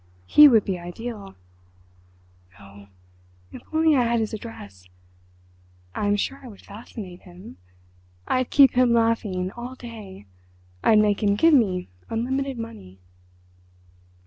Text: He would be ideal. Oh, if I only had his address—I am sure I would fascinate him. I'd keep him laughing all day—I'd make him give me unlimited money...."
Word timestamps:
He 0.25 0.47
would 0.47 0.65
be 0.65 0.79
ideal. 0.79 1.35
Oh, 2.59 2.87
if 3.51 3.61
I 3.61 3.65
only 3.77 3.93
had 3.93 4.19
his 4.19 4.33
address—I 4.33 6.07
am 6.07 6.15
sure 6.15 6.39
I 6.43 6.47
would 6.47 6.65
fascinate 6.65 7.21
him. 7.21 7.57
I'd 8.27 8.49
keep 8.49 8.71
him 8.71 8.93
laughing 8.93 9.51
all 9.51 9.75
day—I'd 9.75 10.97
make 10.97 11.21
him 11.21 11.35
give 11.35 11.53
me 11.53 11.87
unlimited 12.09 12.57
money...." 12.57 12.97